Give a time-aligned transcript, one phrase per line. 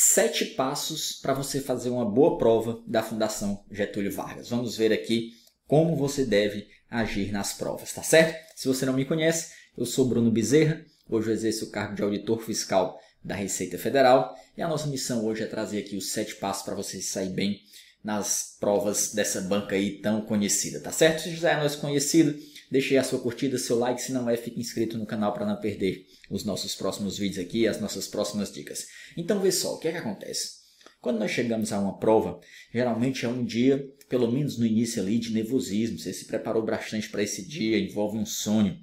[0.00, 4.48] sete passos para você fazer uma boa prova da Fundação Getúlio Vargas.
[4.48, 5.32] Vamos ver aqui
[5.66, 8.38] como você deve agir nas provas, tá certo?
[8.54, 12.02] Se você não me conhece, eu sou Bruno Bezerra, hoje eu exerço o cargo de
[12.02, 16.36] auditor fiscal da Receita Federal e a nossa missão hoje é trazer aqui os sete
[16.36, 17.60] passos para você sair bem
[18.02, 21.22] nas provas dessa banca aí tão conhecida, tá certo?
[21.22, 22.38] Se já é nosso conhecido,
[22.70, 25.60] deixe a sua curtida, seu like, se não é, fique inscrito no canal para não
[25.60, 28.86] perder os nossos próximos vídeos aqui, as nossas próximas dicas.
[29.16, 30.58] Então vê só, o que é que acontece?
[31.00, 32.40] Quando nós chegamos a uma prova,
[32.72, 35.98] geralmente é um dia, pelo menos no início ali, de nervosismo.
[35.98, 38.76] Você se preparou bastante para esse dia, envolve um sonho.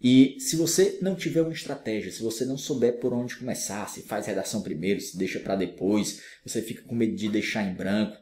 [0.00, 4.02] E se você não tiver uma estratégia, se você não souber por onde começar, se
[4.02, 8.16] faz redação primeiro, se deixa para depois, você fica com medo de deixar em branco,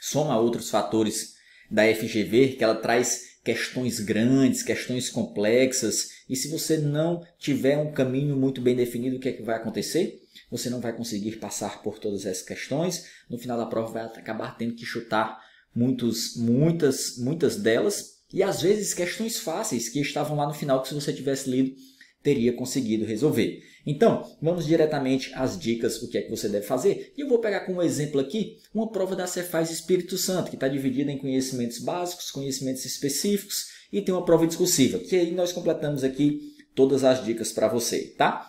[0.00, 1.34] soma outros fatores
[1.70, 7.92] da FGV, que ela traz questões grandes, questões complexas, e se você não tiver um
[7.92, 10.20] caminho muito bem definido, o que é que vai acontecer?
[10.50, 14.56] Você não vai conseguir passar por todas essas questões, no final da prova vai acabar
[14.56, 15.40] tendo que chutar
[15.74, 20.88] muitos, muitas, muitas delas, e às vezes questões fáceis que estavam lá no final que
[20.88, 21.74] se você tivesse lido
[22.22, 23.62] teria conseguido resolver.
[23.84, 27.12] Então, vamos diretamente às dicas, o que é que você deve fazer.
[27.16, 30.68] E eu vou pegar como exemplo aqui uma prova da Cefaz Espírito Santo, que está
[30.68, 36.04] dividida em conhecimentos básicos, conhecimentos específicos e tem uma prova discursiva, que aí nós completamos
[36.04, 38.48] aqui todas as dicas para você, tá?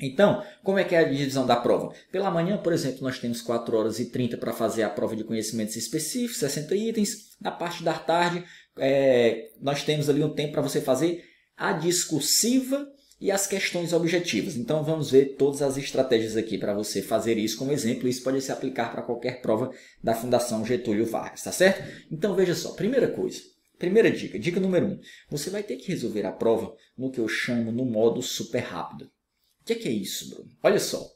[0.00, 1.94] Então, como é que é a divisão da prova?
[2.10, 5.22] Pela manhã, por exemplo, nós temos 4 horas e 30 para fazer a prova de
[5.22, 7.36] conhecimentos específicos, 60 itens.
[7.40, 8.42] Na parte da tarde,
[8.78, 11.22] é, nós temos ali um tempo para você fazer
[11.56, 12.88] a discursiva
[13.22, 14.56] e as questões objetivas.
[14.56, 18.08] Então vamos ver todas as estratégias aqui para você fazer isso como exemplo.
[18.08, 21.88] Isso pode se aplicar para qualquer prova da Fundação Getúlio Vargas, tá certo?
[22.10, 23.40] Então veja só, primeira coisa,
[23.78, 24.90] primeira dica, dica número 1.
[24.90, 28.58] Um, você vai ter que resolver a prova no que eu chamo no modo super
[28.58, 29.04] rápido.
[29.04, 30.50] O que é, que é isso, Bruno?
[30.60, 31.08] Olha só,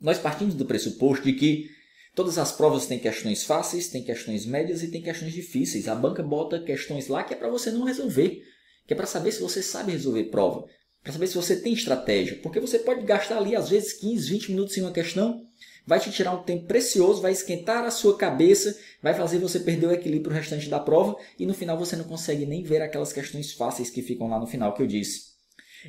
[0.00, 1.68] nós partimos do pressuposto de que
[2.14, 5.88] todas as provas têm questões fáceis, têm questões médias e têm questões difíceis.
[5.88, 8.44] A banca bota questões lá que é para você não resolver,
[8.86, 10.64] que é para saber se você sabe resolver prova
[11.06, 12.40] para saber se você tem estratégia.
[12.42, 15.46] Porque você pode gastar ali, às vezes, 15, 20 minutos em uma questão,
[15.86, 19.86] vai te tirar um tempo precioso, vai esquentar a sua cabeça, vai fazer você perder
[19.86, 23.52] o equilíbrio restante da prova e no final você não consegue nem ver aquelas questões
[23.52, 25.36] fáceis que ficam lá no final que eu disse.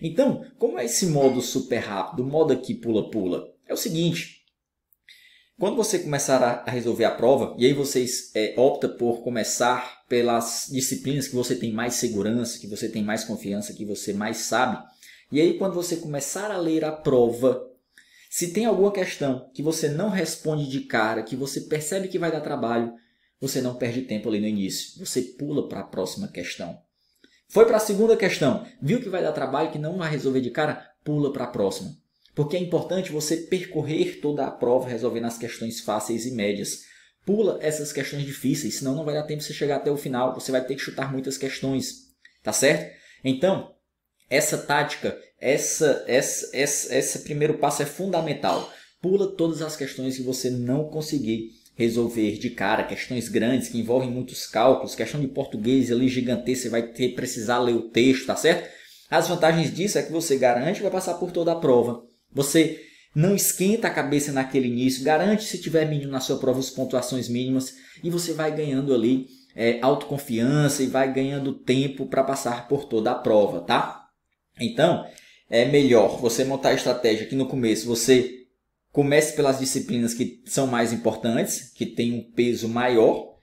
[0.03, 3.51] Então, como é esse modo super rápido, modo aqui pula-pula?
[3.67, 4.43] É o seguinte,
[5.57, 10.67] quando você começar a resolver a prova, e aí vocês é, opta por começar pelas
[10.71, 14.77] disciplinas que você tem mais segurança, que você tem mais confiança, que você mais sabe,
[15.31, 17.67] e aí, quando você começar a ler a prova,
[18.29, 22.31] se tem alguma questão que você não responde de cara, que você percebe que vai
[22.31, 22.93] dar trabalho,
[23.39, 24.99] você não perde tempo ali no início.
[25.05, 26.79] Você pula para a próxima questão.
[27.49, 30.51] Foi para a segunda questão, viu que vai dar trabalho, que não vai resolver de
[30.51, 31.95] cara, pula para a próxima.
[32.35, 36.83] Porque é importante você percorrer toda a prova resolvendo as questões fáceis e médias.
[37.25, 40.33] Pula essas questões difíceis, senão não vai dar tempo de você chegar até o final,
[40.33, 42.07] você vai ter que chutar muitas questões.
[42.43, 42.95] Tá certo?
[43.23, 43.73] Então,
[44.29, 48.71] essa tática, essa, essa, essa, esse primeiro passo é fundamental.
[49.01, 54.09] Pula todas as questões que você não conseguir resolver de cara, questões grandes que envolvem
[54.09, 58.35] muitos cálculos, questão de português ali gigantesca, você vai ter precisar ler o texto, tá
[58.35, 58.67] certo?
[59.09, 62.03] As vantagens disso é que você garante que vai passar por toda a prova.
[62.33, 62.81] Você
[63.15, 67.29] não esquenta a cabeça naquele início, garante se tiver mínimo na sua prova as pontuações
[67.29, 72.85] mínimas e você vai ganhando ali é, autoconfiança e vai ganhando tempo para passar por
[72.85, 74.06] toda a prova, tá?
[74.59, 75.05] Então,
[75.49, 78.45] é melhor você montar a estratégia que no começo você
[78.91, 83.37] comece pelas disciplinas que são mais importantes, que têm um peso maior,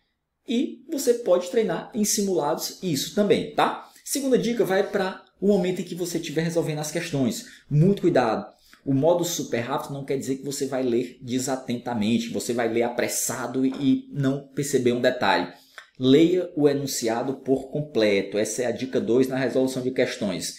[0.47, 3.91] e você pode treinar em simulados isso também, tá?
[4.05, 7.47] Segunda dica vai para o momento em que você estiver resolvendo as questões.
[7.71, 8.53] Muito cuidado.
[8.85, 12.83] O modo super rápido não quer dizer que você vai ler desatentamente, você vai ler
[12.83, 15.51] apressado e não perceber um detalhe.
[15.99, 18.37] Leia o enunciado por completo.
[18.37, 20.57] Essa é a dica 2 na resolução de questões.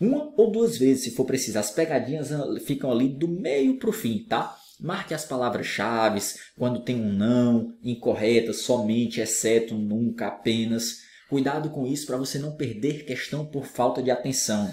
[0.00, 1.58] Uma ou duas vezes, se for preciso.
[1.58, 2.30] As pegadinhas
[2.64, 4.56] ficam ali do meio para o fim, tá?
[4.80, 6.20] Marque as palavras-chave
[6.58, 10.96] quando tem um não, incorreta, somente, exceto, nunca, apenas.
[11.28, 14.72] Cuidado com isso para você não perder questão por falta de atenção.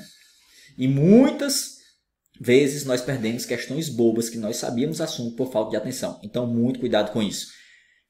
[0.78, 1.78] E muitas
[2.40, 6.20] vezes nós perdemos questões bobas que nós sabíamos assunto por falta de atenção.
[6.24, 7.48] Então, muito cuidado com isso.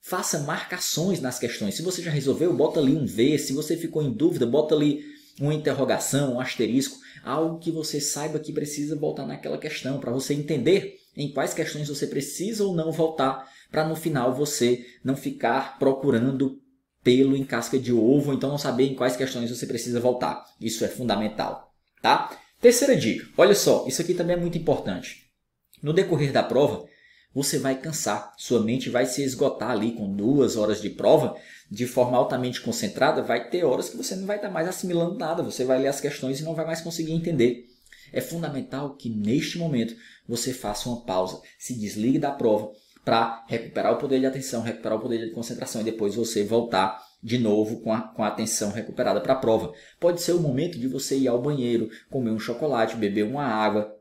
[0.02, 1.76] Faça marcações nas questões.
[1.76, 3.38] Se você já resolveu, bota ali um V.
[3.38, 5.04] Se você ficou em dúvida, bota ali
[5.40, 10.34] uma interrogação, um asterisco, algo que você saiba que precisa voltar naquela questão, para você
[10.34, 15.78] entender em quais questões você precisa ou não voltar, para no final você não ficar
[15.78, 16.60] procurando
[17.04, 20.44] pelo em casca de ovo, então não saber em quais questões você precisa voltar.
[20.60, 22.38] Isso é fundamental, tá?
[22.60, 23.28] Terceira dica.
[23.38, 25.32] Olha só, isso aqui também é muito importante.
[25.82, 26.86] No decorrer da prova,
[27.34, 31.36] você vai cansar, sua mente vai se esgotar ali com duas horas de prova,
[31.70, 35.42] de forma altamente concentrada, vai ter horas que você não vai estar mais assimilando nada,
[35.42, 37.68] você vai ler as questões e não vai mais conseguir entender.
[38.12, 39.96] É fundamental que neste momento
[40.28, 42.72] você faça uma pausa, se desligue da prova
[43.06, 47.02] para recuperar o poder de atenção, recuperar o poder de concentração e depois você voltar
[47.24, 49.74] de novo com a, com a atenção recuperada para a prova.
[50.00, 53.96] Pode ser o momento de você ir ao banheiro, comer um chocolate, beber uma água,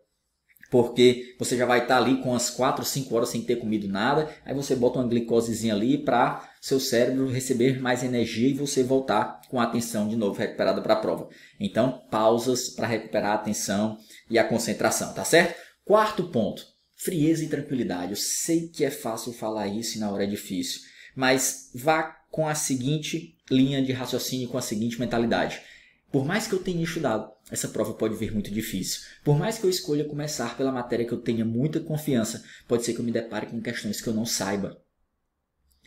[0.70, 4.30] porque você já vai estar ali com as 4, 5 horas sem ter comido nada,
[4.44, 9.40] aí você bota uma glicosezinha ali para seu cérebro receber mais energia e você voltar
[9.48, 11.28] com a atenção de novo recuperada para a prova.
[11.58, 13.98] Então, pausas para recuperar a atenção
[14.30, 15.58] e a concentração, tá certo?
[15.84, 16.64] Quarto ponto,
[16.94, 18.12] frieza e tranquilidade.
[18.12, 20.82] Eu sei que é fácil falar isso e na hora é difícil,
[21.16, 25.60] mas vá com a seguinte linha de raciocínio, com a seguinte mentalidade.
[26.10, 29.02] Por mais que eu tenha estudado, essa prova pode vir muito difícil.
[29.22, 32.94] Por mais que eu escolha começar pela matéria que eu tenha muita confiança, pode ser
[32.94, 34.76] que eu me depare com questões que eu não saiba.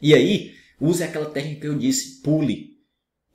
[0.01, 2.73] E aí, use aquela técnica que eu disse, pule.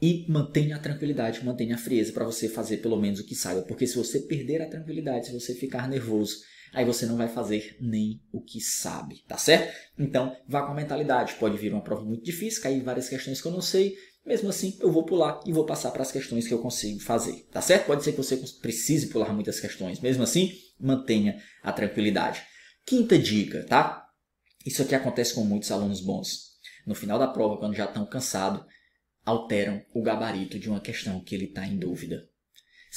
[0.00, 3.62] E mantenha a tranquilidade, mantenha a frieza para você fazer pelo menos o que saiba.
[3.62, 6.38] Porque se você perder a tranquilidade, se você ficar nervoso,
[6.72, 9.74] aí você não vai fazer nem o que sabe, tá certo?
[9.98, 11.34] Então, vá com a mentalidade.
[11.34, 13.96] Pode vir uma prova muito difícil, cair várias questões que eu não sei,
[14.28, 17.46] mesmo assim, eu vou pular e vou passar para as questões que eu consigo fazer,
[17.50, 17.86] tá certo?
[17.86, 20.00] Pode ser que você precise pular muitas questões.
[20.00, 22.42] Mesmo assim, mantenha a tranquilidade.
[22.84, 24.06] Quinta dica, tá?
[24.66, 26.58] Isso aqui acontece com muitos alunos bons.
[26.86, 28.62] No final da prova, quando já estão cansados,
[29.24, 32.28] alteram o gabarito de uma questão que ele está em dúvida.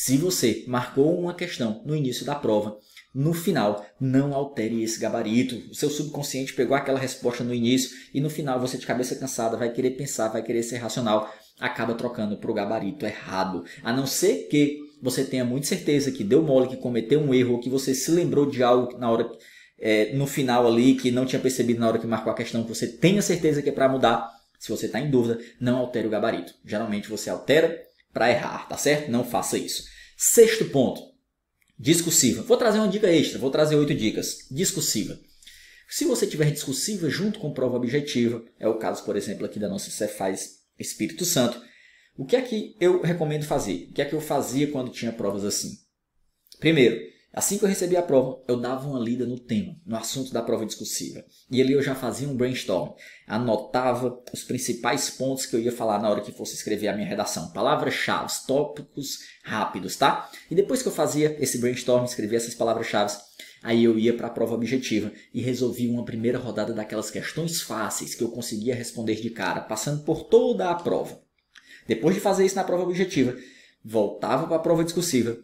[0.03, 2.75] Se você marcou uma questão no início da prova
[3.13, 5.55] no final, não altere esse gabarito.
[5.69, 9.55] O seu subconsciente pegou aquela resposta no início e no final você de cabeça cansada
[9.55, 13.63] vai querer pensar, vai querer ser racional, acaba trocando para o gabarito errado.
[13.83, 17.53] A não ser que você tenha muita certeza que deu mole, que cometeu um erro,
[17.53, 19.31] ou que você se lembrou de algo na hora
[19.79, 22.69] é, no final ali que não tinha percebido na hora que marcou a questão, que
[22.69, 24.27] você tenha certeza que é para mudar.
[24.57, 26.55] Se você está em dúvida, não altere o gabarito.
[26.65, 29.09] Geralmente você altera para errar, tá certo?
[29.09, 29.83] Não faça isso.
[30.17, 31.11] Sexto ponto
[31.81, 32.43] Discursiva.
[32.43, 34.45] Vou trazer uma dica extra, vou trazer oito dicas.
[34.51, 35.19] Discursiva.
[35.89, 39.67] Se você tiver discursiva junto com prova objetiva, é o caso, por exemplo, aqui da
[39.67, 41.59] nossa Cefaz Espírito Santo,
[42.15, 43.87] o que é que eu recomendo fazer?
[43.89, 45.71] O que é que eu fazia quando tinha provas assim?
[46.59, 47.01] Primeiro,
[47.33, 50.41] Assim que eu recebi a prova, eu dava uma lida no tema, no assunto da
[50.41, 51.23] prova discursiva.
[51.49, 52.93] E ali eu já fazia um brainstorm,
[53.25, 57.07] anotava os principais pontos que eu ia falar na hora que fosse escrever a minha
[57.07, 57.53] redação.
[57.53, 60.29] Palavras-chave, tópicos rápidos, tá?
[60.49, 63.13] E depois que eu fazia esse brainstorm, escrevia essas palavras-chave,
[63.63, 68.13] aí eu ia para a prova objetiva e resolvia uma primeira rodada daquelas questões fáceis
[68.13, 71.21] que eu conseguia responder de cara, passando por toda a prova.
[71.87, 73.37] Depois de fazer isso na prova objetiva,
[73.83, 75.37] voltava para a prova discursiva.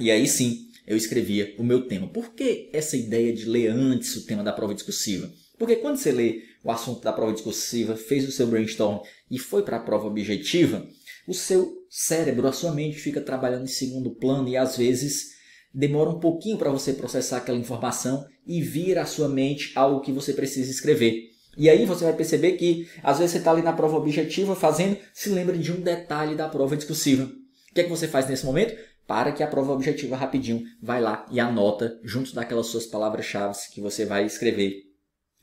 [0.00, 2.08] E aí sim, eu escrevia o meu tema.
[2.08, 5.30] Por que essa ideia de ler antes o tema da prova discursiva?
[5.58, 9.00] Porque quando você lê o assunto da prova discursiva, fez o seu brainstorm
[9.30, 10.86] e foi para a prova objetiva,
[11.26, 15.32] o seu cérebro, a sua mente fica trabalhando em segundo plano e às vezes
[15.72, 20.12] demora um pouquinho para você processar aquela informação e vir à sua mente algo que
[20.12, 21.30] você precisa escrever.
[21.56, 24.96] E aí você vai perceber que às vezes você está ali na prova objetiva fazendo,
[25.12, 27.24] se lembra de um detalhe da prova discursiva.
[27.24, 28.74] O que é que você faz nesse momento?
[29.12, 33.78] Para que a prova objetiva rapidinho vai lá e anota junto daquelas suas palavras-chave que
[33.78, 34.84] você vai escrever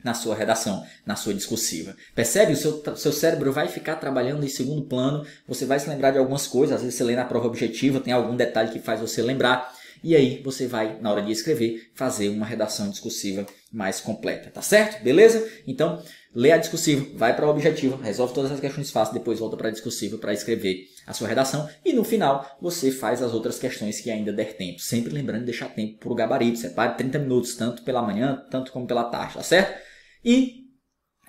[0.03, 1.95] na sua redação, na sua discursiva.
[2.15, 2.53] Percebe?
[2.53, 6.17] O seu, seu cérebro vai ficar trabalhando em segundo plano, você vai se lembrar de
[6.17, 9.21] algumas coisas, às vezes você lê na prova objetiva, tem algum detalhe que faz você
[9.21, 9.71] lembrar,
[10.03, 14.61] e aí você vai, na hora de escrever, fazer uma redação discursiva mais completa, tá
[14.61, 15.03] certo?
[15.03, 15.47] Beleza?
[15.67, 16.01] Então,
[16.33, 19.69] lê a discursiva, vai para a objetiva, resolve todas as questões fáceis, depois volta para
[19.69, 23.99] a discursiva para escrever a sua redação e no final você faz as outras questões
[23.99, 24.79] que ainda der tempo.
[24.79, 28.71] Sempre lembrando de deixar tempo para o gabarito, separe 30 minutos, tanto pela manhã, tanto
[28.71, 29.79] como pela tarde, tá certo?
[30.23, 30.65] E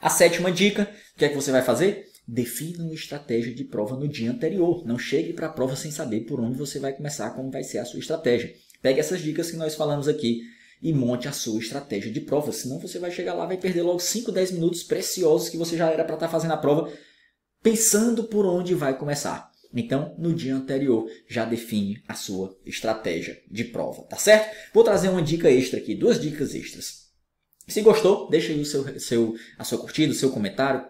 [0.00, 2.09] a sétima dica, o que é que você vai fazer?
[2.32, 4.86] Defina uma estratégia de prova no dia anterior.
[4.86, 7.78] Não chegue para a prova sem saber por onde você vai começar, como vai ser
[7.78, 8.54] a sua estratégia.
[8.80, 10.42] Pegue essas dicas que nós falamos aqui
[10.80, 12.52] e monte a sua estratégia de prova.
[12.52, 15.90] Senão você vai chegar lá vai perder logo 5, 10 minutos preciosos que você já
[15.90, 16.92] era para estar tá fazendo a prova
[17.60, 19.50] pensando por onde vai começar.
[19.74, 24.56] Então, no dia anterior, já define a sua estratégia de prova, tá certo?
[24.72, 27.10] Vou trazer uma dica extra aqui, duas dicas extras.
[27.66, 30.88] Se gostou, deixa aí o seu, seu, a sua curtida, o seu comentário,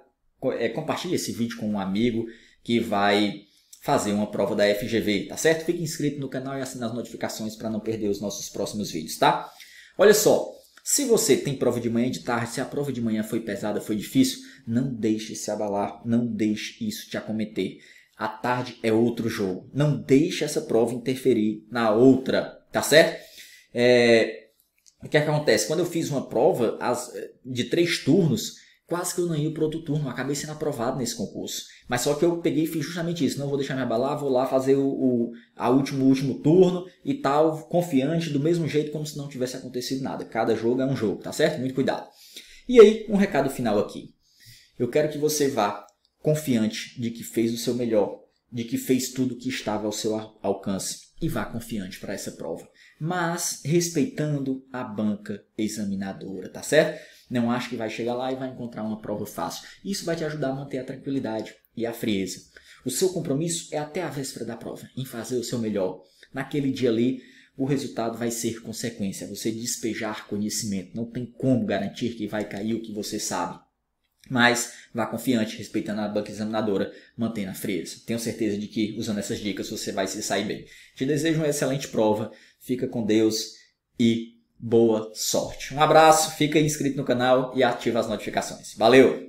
[0.58, 2.26] é, compartilhe esse vídeo com um amigo
[2.62, 3.42] que vai
[3.82, 5.64] fazer uma prova da FGV, tá certo?
[5.64, 9.16] Fique inscrito no canal e assine as notificações para não perder os nossos próximos vídeos,
[9.16, 9.50] tá?
[9.96, 10.50] Olha só,
[10.84, 13.40] se você tem prova de manhã e de tarde, se a prova de manhã foi
[13.40, 17.78] pesada, foi difícil, não deixe se abalar, não deixe isso te acometer.
[18.16, 19.70] A tarde é outro jogo.
[19.72, 23.24] Não deixe essa prova interferir na outra, tá certo?
[23.72, 24.48] É,
[25.02, 25.66] o que, é que acontece?
[25.66, 26.78] Quando eu fiz uma prova
[27.44, 28.56] de três turnos,
[28.90, 31.66] quase que eu não ia para outro turno, acabei sendo aprovado nesse concurso.
[31.88, 34.28] Mas só que eu peguei e fiz justamente isso, não vou deixar me abalar, vou
[34.28, 39.06] lá fazer o, o a último, último turno e tal, confiante, do mesmo jeito como
[39.06, 40.24] se não tivesse acontecido nada.
[40.24, 41.60] Cada jogo é um jogo, tá certo?
[41.60, 42.08] Muito cuidado.
[42.68, 44.12] E aí, um recado final aqui.
[44.76, 45.86] Eu quero que você vá
[46.20, 48.18] confiante de que fez o seu melhor,
[48.52, 52.68] de que fez tudo que estava ao seu alcance e vá confiante para essa prova,
[52.98, 57.00] mas respeitando a banca examinadora, tá certo?
[57.30, 59.68] Não acho que vai chegar lá e vai encontrar uma prova fácil.
[59.84, 62.42] Isso vai te ajudar a manter a tranquilidade e a frieza.
[62.84, 66.02] O seu compromisso é até a véspera da prova, em fazer o seu melhor.
[66.34, 67.22] Naquele dia ali,
[67.56, 70.96] o resultado vai ser consequência, você despejar conhecimento.
[70.96, 73.60] Não tem como garantir que vai cair o que você sabe.
[74.28, 78.00] Mas vá confiante, respeitando a banca examinadora, mantendo a frieza.
[78.06, 80.64] Tenho certeza de que, usando essas dicas, você vai se sair bem.
[80.94, 83.54] Te desejo uma excelente prova, fica com Deus
[83.98, 85.74] e boa sorte.
[85.74, 88.74] Um abraço, fica inscrito no canal e ativa as notificações.
[88.76, 89.28] Valeu!